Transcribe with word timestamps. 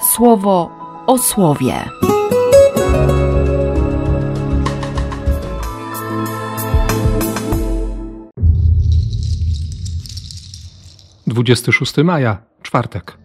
słowo 0.00 0.70
o 1.06 1.18
słowie. 1.18 1.74
Dwudziesty 11.26 11.72
szósty 11.72 12.04
maja, 12.04 12.38
czwartek. 12.62 13.18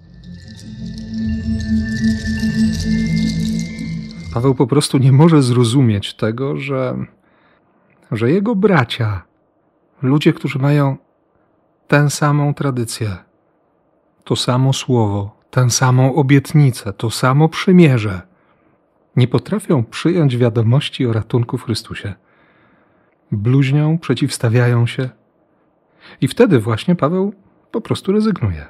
Paweł 4.34 4.56
po 4.56 4.68
prostu 4.68 4.98
nie 4.98 5.12
może 5.12 5.42
zrozumieć 5.42 6.14
tego, 6.14 6.58
że, 6.58 7.06
że 8.12 8.32
jego 8.32 8.56
bracia, 8.56 9.22
ludzie, 10.02 10.34
którzy 10.34 10.60
mają 10.60 10.98
tę 11.88 12.10
samą 12.10 12.54
tradycję, 12.54 13.18
to 14.24 14.36
samo 14.36 14.74
słowo, 14.74 15.35
tę 15.56 15.70
samą 15.70 16.16
obietnicę, 16.16 16.94
to 16.94 17.10
samo 17.12 17.50
przymierze, 17.50 18.22
nie 19.16 19.28
potrafią 19.28 19.84
przyjąć 19.84 20.38
wiadomości 20.38 21.06
o 21.06 21.14
ratunku 21.14 21.58
w 21.58 21.64
Chrystusie. 21.64 22.14
Bluźnią, 23.32 23.98
przeciwstawiają 23.98 24.88
się. 24.88 25.10
I 26.22 26.28
wtedy 26.28 26.60
właśnie 26.60 26.96
Paweł 26.96 27.34
po 27.72 27.82
prostu 27.82 28.12
rezygnuje. 28.12 28.66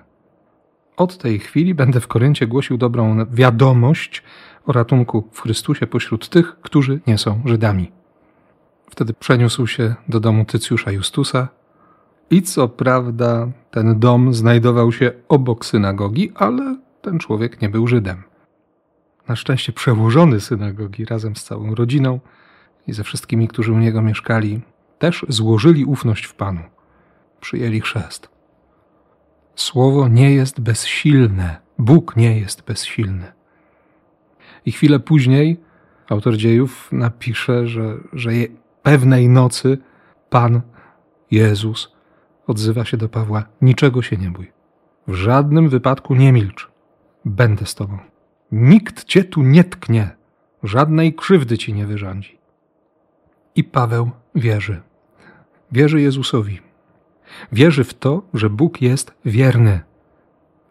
Od 0.97 1.17
tej 1.17 1.39
chwili 1.39 1.75
będę 1.75 1.99
w 1.99 2.07
Koryncie 2.07 2.47
głosił 2.47 2.77
dobrą 2.77 3.25
wiadomość 3.31 4.23
o 4.65 4.71
ratunku 4.71 5.29
w 5.31 5.41
Chrystusie 5.41 5.87
pośród 5.87 6.29
tych, 6.29 6.59
którzy 6.61 6.99
nie 7.07 7.17
są 7.17 7.41
Żydami. 7.45 7.91
Wtedy 8.89 9.13
przeniósł 9.13 9.67
się 9.67 9.95
do 10.09 10.19
domu 10.19 10.45
Tycjusza 10.45 10.91
Justusa 10.91 11.47
i 12.29 12.41
co 12.41 12.67
prawda 12.67 13.47
ten 13.71 13.99
dom 13.99 14.33
znajdował 14.33 14.91
się 14.91 15.11
obok 15.27 15.65
synagogi, 15.65 16.31
ale 16.35 16.84
ten 17.05 17.19
człowiek 17.19 17.61
nie 17.61 17.69
był 17.69 17.87
Żydem. 17.87 18.23
Na 19.27 19.35
szczęście 19.35 19.73
przełożony 19.73 20.39
synagogi 20.39 21.05
razem 21.05 21.35
z 21.35 21.43
całą 21.43 21.75
rodziną 21.75 22.19
i 22.87 22.93
ze 22.93 23.03
wszystkimi, 23.03 23.47
którzy 23.47 23.71
u 23.73 23.77
niego 23.77 24.01
mieszkali, 24.01 24.61
też 24.99 25.25
złożyli 25.29 25.85
ufność 25.85 26.25
w 26.25 26.33
Panu. 26.33 26.61
Przyjęli 27.41 27.81
chrzest. 27.81 28.29
Słowo 29.55 30.07
nie 30.07 30.33
jest 30.33 30.61
bezsilne. 30.61 31.57
Bóg 31.77 32.15
nie 32.15 32.39
jest 32.39 32.63
bezsilny. 32.63 33.31
I 34.65 34.71
chwilę 34.71 34.99
później 34.99 35.59
autor 36.09 36.37
dziejów 36.37 36.89
napisze, 36.91 37.67
że, 37.67 37.97
że 38.13 38.31
pewnej 38.83 39.29
nocy 39.29 39.77
Pan 40.29 40.61
Jezus 41.31 41.91
odzywa 42.47 42.85
się 42.85 42.97
do 42.97 43.09
Pawła: 43.09 43.43
Niczego 43.61 44.01
się 44.01 44.17
nie 44.17 44.31
bój. 44.31 44.51
W 45.07 45.13
żadnym 45.13 45.69
wypadku 45.69 46.15
nie 46.15 46.31
milcz. 46.31 46.74
Będę 47.25 47.65
z 47.65 47.75
tobą. 47.75 47.97
Nikt 48.51 49.03
cię 49.03 49.23
tu 49.23 49.43
nie 49.43 49.63
tknie. 49.63 50.09
Żadnej 50.63 51.13
krzywdy 51.13 51.57
ci 51.57 51.73
nie 51.73 51.85
wyrządzi. 51.85 52.37
I 53.55 53.63
Paweł 53.63 54.11
wierzy. 54.35 54.81
Wierzy 55.71 56.01
Jezusowi. 56.01 56.59
Wierzy 57.51 57.83
w 57.83 57.93
to, 57.93 58.21
że 58.33 58.49
Bóg 58.49 58.81
jest 58.81 59.13
wierny, 59.25 59.81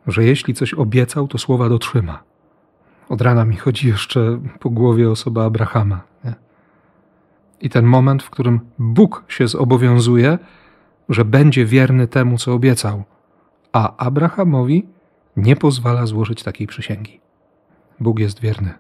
że 0.07 0.25
jeśli 0.25 0.55
coś 0.55 0.75
obiecał, 0.75 1.29
to 1.29 1.39
słowa 1.39 1.69
dotrzyma. 1.69 2.23
Od 3.09 3.21
rana 3.21 3.45
mi 3.45 3.57
chodzi 3.57 3.89
jeszcze 3.89 4.41
po 4.61 4.71
głowie 4.71 5.11
osoba 5.11 5.45
Abrahama. 5.45 6.01
Nie? 6.25 6.35
I 7.61 7.71
ten 7.71 7.85
moment, 7.85 8.23
w 8.23 8.31
którym 8.31 8.61
Bóg 8.79 9.25
się 9.29 9.49
zobowiązuje, 9.49 10.39
że 11.09 11.25
będzie 11.25 11.65
wierny 11.65 12.09
temu, 12.09 12.39
co 12.39 12.55
obiecał, 12.55 13.05
a 13.73 13.97
Abrahamowi 13.97 14.87
nie 15.37 15.57
pozwala 15.57 16.07
złożyć 16.07 16.43
takiej 16.43 16.67
przysięgi. 16.67 17.21
Bóg 18.01 18.19
jest 18.19 18.41
wierny. 18.41 18.75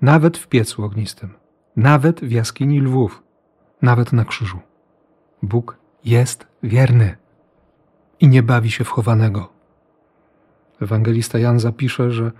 Nawet 0.00 0.38
w 0.38 0.48
piecu 0.48 0.84
ognistym, 0.84 1.34
nawet 1.76 2.20
w 2.20 2.30
jaskini 2.30 2.80
lwów, 2.80 3.22
nawet 3.82 4.12
na 4.12 4.24
krzyżu. 4.24 4.58
Bóg 5.42 5.76
jest 6.04 6.46
wierny 6.62 7.16
i 8.20 8.28
nie 8.28 8.42
bawi 8.42 8.70
się 8.70 8.84
w 8.84 8.88
chowanego. 8.88 9.52
Ewangelista 10.80 11.38
Jan 11.38 11.60
zapisze, 11.60 12.10
że, 12.10 12.32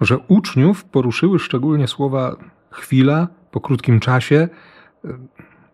że 0.00 0.18
uczniów 0.18 0.84
poruszyły 0.84 1.38
szczególnie 1.38 1.88
słowa 1.88 2.36
chwila, 2.70 3.28
po 3.50 3.60
krótkim 3.60 4.00
czasie. 4.00 4.48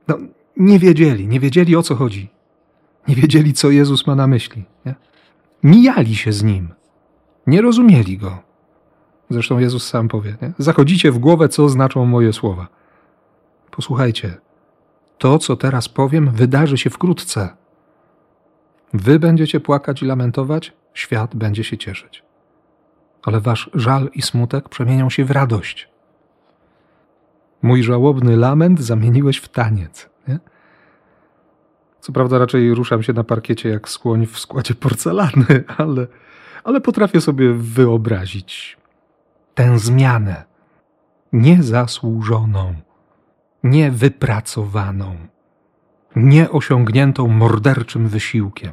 No, 0.09 0.19
nie 0.57 0.79
wiedzieli, 0.79 1.29
nie 1.29 1.41
wiedzieli 1.41 1.77
o 1.77 1.83
co 1.83 1.95
chodzi. 1.95 2.29
Nie 3.09 3.15
wiedzieli, 3.15 3.53
co 3.53 3.71
Jezus 3.71 4.07
ma 4.07 4.15
na 4.15 4.27
myśli. 4.27 4.65
Nie? 4.87 4.95
Mijali 5.63 6.17
się 6.17 6.33
z 6.33 6.43
nim. 6.43 6.69
Nie 7.47 7.63
rozumieli 7.63 8.19
go. 8.19 8.39
Zresztą 9.31 9.59
Jezus 9.59 9.87
sam 9.87 10.09
powie: 10.09 10.37
nie? 10.43 10.53
Zachodzicie 10.59 11.13
w 11.13 11.19
głowę, 11.19 11.49
co 11.49 11.69
znaczą 11.69 12.05
moje 12.05 12.33
słowa. 12.33 12.67
Posłuchajcie, 13.71 14.37
to, 15.19 15.39
co 15.39 15.57
teraz 15.57 15.89
powiem, 15.89 16.31
wydarzy 16.31 16.79
się 16.79 16.91
wkrótce. 16.91 17.57
Wy 18.95 19.19
będziecie 19.19 19.61
płakać 19.61 20.03
i 20.03 20.07
lamentować, 20.07 20.73
świat 20.95 21.37
będzie 21.37 21.65
się 21.65 21.79
cieszyć. 21.79 22.23
Ale 23.23 23.41
wasz 23.41 23.71
żal 23.75 24.11
i 24.15 24.23
smutek 24.23 24.69
przemienią 24.69 25.11
się 25.11 25.25
w 25.25 25.31
radość. 25.31 25.89
Mój 27.63 27.83
żałobny 27.83 28.37
lament 28.37 28.81
zamieniłeś 28.81 29.37
w 29.37 29.49
taniec. 29.49 30.11
Nie? 30.29 30.39
Co 32.01 32.13
prawda 32.13 32.39
raczej 32.39 32.75
ruszam 32.75 33.03
się 33.03 33.13
na 33.13 33.25
parkiecie 33.25 33.69
jak 33.69 33.89
skłoń 33.89 34.27
w 34.27 34.39
składzie 34.39 34.75
porcelany, 34.75 35.65
ale, 35.79 36.07
ale 36.65 36.81
potrafię 36.81 37.21
sobie 37.21 37.53
wyobrazić 37.55 38.79
tę 39.55 39.79
zmianę 39.79 40.45
niezasłużoną, 41.33 42.75
niewypracowaną, 43.65 45.17
nieosiągniętą 46.17 47.29
morderczym 47.29 48.09
wysiłkiem. 48.09 48.73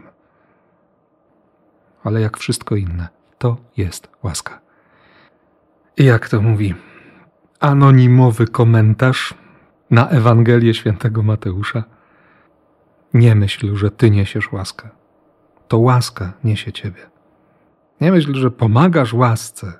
Ale 2.03 2.21
jak 2.21 2.37
wszystko 2.37 2.75
inne, 2.75 3.07
to 3.37 3.57
jest 3.77 4.07
łaska. 4.23 4.59
I 5.97 6.05
jak 6.05 6.29
to 6.29 6.41
mówi 6.41 6.75
anonimowy 7.59 8.47
komentarz 8.47 9.33
na 9.91 10.09
Ewangelię 10.09 10.73
świętego 10.73 11.23
Mateusza– 11.23 11.83
nie 13.13 13.35
myśl, 13.35 13.75
że 13.75 13.91
ty 13.91 14.11
niesiesz 14.11 14.51
łaskę. 14.51 14.89
To 15.67 15.77
łaska 15.77 16.33
niesie 16.43 16.71
ciebie. 16.71 17.09
Nie 18.01 18.11
myśl, 18.11 18.35
że 18.35 18.51
pomagasz 18.51 19.13
łasce. 19.13 19.73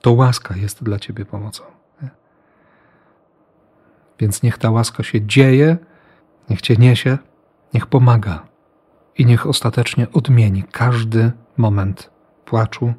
To 0.00 0.12
łaska 0.12 0.56
jest 0.56 0.82
dla 0.82 0.98
ciebie 0.98 1.24
pomocą. 1.24 1.64
Nie? 2.02 2.08
Więc 4.18 4.42
niech 4.42 4.58
ta 4.58 4.70
łaska 4.70 5.02
się 5.02 5.26
dzieje, 5.26 5.76
niech 6.50 6.60
cię 6.60 6.76
niesie, 6.76 7.18
niech 7.74 7.86
pomaga 7.86 8.46
i 9.18 9.26
niech 9.26 9.46
ostatecznie 9.46 10.06
odmieni 10.12 10.64
każdy 10.72 11.32
moment 11.56 12.10
płaczu, 12.44 12.94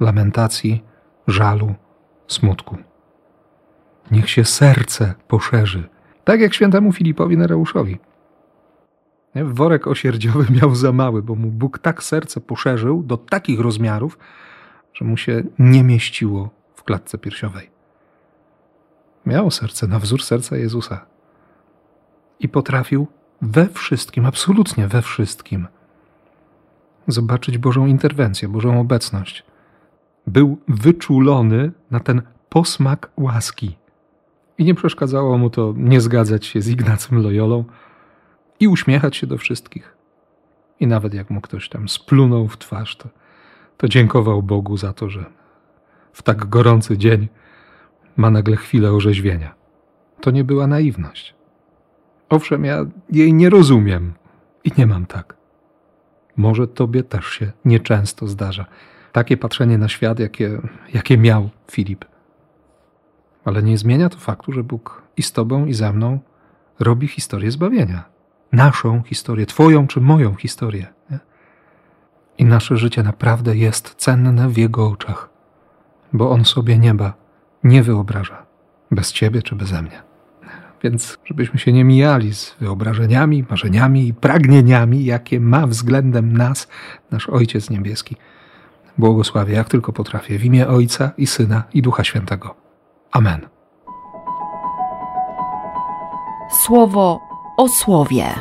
lamentacji, 0.00 0.84
żalu, 1.26 1.74
smutku. 2.28 2.76
Niech 4.10 4.30
się 4.30 4.44
serce 4.44 5.14
poszerzy, 5.28 5.88
tak 6.24 6.40
jak 6.40 6.54
świętemu 6.54 6.92
Filipowi 6.92 7.36
Nereuszowi. 7.36 7.98
Worek 9.34 9.86
osierdziowy 9.86 10.46
miał 10.60 10.74
za 10.74 10.92
mały, 10.92 11.22
bo 11.22 11.34
mu 11.34 11.50
Bóg 11.50 11.78
tak 11.78 12.02
serce 12.02 12.40
poszerzył 12.40 13.02
do 13.02 13.16
takich 13.16 13.60
rozmiarów, 13.60 14.18
że 14.94 15.04
mu 15.04 15.16
się 15.16 15.42
nie 15.58 15.84
mieściło 15.84 16.50
w 16.74 16.82
klatce 16.82 17.18
piersiowej. 17.18 17.70
Miał 19.26 19.50
serce 19.50 19.86
na 19.86 19.98
wzór 19.98 20.22
serca 20.22 20.56
Jezusa 20.56 21.06
i 22.40 22.48
potrafił 22.48 23.06
we 23.42 23.68
wszystkim, 23.68 24.26
absolutnie 24.26 24.88
we 24.88 25.02
wszystkim, 25.02 25.66
zobaczyć 27.08 27.58
Bożą 27.58 27.86
interwencję, 27.86 28.48
Bożą 28.48 28.80
obecność. 28.80 29.44
Był 30.26 30.58
wyczulony 30.68 31.72
na 31.90 32.00
ten 32.00 32.22
posmak 32.48 33.10
łaski. 33.16 33.76
I 34.58 34.64
nie 34.64 34.74
przeszkadzało 34.74 35.38
mu 35.38 35.50
to 35.50 35.74
nie 35.76 36.00
zgadzać 36.00 36.46
się 36.46 36.62
z 36.62 36.68
Ignacym 36.68 37.22
Loyolą, 37.22 37.64
i 38.60 38.68
uśmiechać 38.68 39.16
się 39.16 39.26
do 39.26 39.38
wszystkich. 39.38 39.96
I 40.80 40.86
nawet 40.86 41.14
jak 41.14 41.30
mu 41.30 41.40
ktoś 41.40 41.68
tam 41.68 41.88
splunął 41.88 42.48
w 42.48 42.58
twarz, 42.58 42.96
to, 42.96 43.08
to 43.76 43.88
dziękował 43.88 44.42
Bogu 44.42 44.76
za 44.76 44.92
to, 44.92 45.08
że 45.08 45.24
w 46.12 46.22
tak 46.22 46.48
gorący 46.48 46.98
dzień 46.98 47.28
ma 48.16 48.30
nagle 48.30 48.56
chwilę 48.56 48.92
orzeźwienia. 48.92 49.54
To 50.20 50.30
nie 50.30 50.44
była 50.44 50.66
naiwność. 50.66 51.34
Owszem, 52.28 52.64
ja 52.64 52.86
jej 53.10 53.34
nie 53.34 53.50
rozumiem 53.50 54.14
i 54.64 54.70
nie 54.78 54.86
mam 54.86 55.06
tak. 55.06 55.36
Może 56.36 56.68
tobie 56.68 57.02
też 57.02 57.26
się 57.26 57.52
nieczęsto 57.64 58.26
zdarza 58.26 58.66
takie 59.12 59.36
patrzenie 59.36 59.78
na 59.78 59.88
świat, 59.88 60.18
jakie, 60.18 60.60
jakie 60.94 61.18
miał 61.18 61.50
Filip. 61.70 62.04
Ale 63.44 63.62
nie 63.62 63.78
zmienia 63.78 64.08
to 64.08 64.18
faktu, 64.18 64.52
że 64.52 64.64
Bóg 64.64 65.02
i 65.16 65.22
z 65.22 65.32
tobą, 65.32 65.66
i 65.66 65.74
ze 65.74 65.92
mną 65.92 66.18
robi 66.78 67.08
historię 67.08 67.50
zbawienia 67.50 68.17
naszą 68.52 69.02
historię, 69.02 69.46
Twoją 69.46 69.86
czy 69.86 70.00
moją 70.00 70.34
historię. 70.34 70.86
Nie? 71.10 71.18
I 72.38 72.44
nasze 72.44 72.76
życie 72.76 73.02
naprawdę 73.02 73.56
jest 73.56 73.94
cenne 73.94 74.48
w 74.48 74.58
Jego 74.58 74.88
oczach. 74.88 75.28
bo 76.12 76.30
On 76.30 76.44
sobie 76.44 76.78
nieba 76.78 77.12
nie 77.64 77.82
wyobraża 77.82 78.46
bez 78.90 79.12
Ciebie 79.12 79.42
czy 79.42 79.56
beze 79.56 79.82
mnie. 79.82 80.02
Więc 80.82 81.18
żebyśmy 81.24 81.58
się 81.58 81.72
nie 81.72 81.84
mijali 81.84 82.34
z 82.34 82.54
wyobrażeniami, 82.60 83.44
marzeniami 83.50 84.08
i 84.08 84.14
pragnieniami, 84.14 85.04
jakie 85.04 85.40
ma 85.40 85.66
względem 85.66 86.36
nas 86.36 86.68
nasz 87.10 87.28
Ojciec 87.28 87.70
Niebieski. 87.70 88.16
Błogosławię, 88.98 89.54
jak 89.54 89.68
tylko 89.68 89.92
potrafię, 89.92 90.38
w 90.38 90.44
imię 90.44 90.68
Ojca 90.68 91.10
i 91.16 91.26
Syna 91.26 91.62
i 91.74 91.82
Ducha 91.82 92.04
Świętego. 92.04 92.54
Amen. 93.12 93.48
Słowo 96.50 97.27
o 97.58 97.68
słowie. 97.68 98.34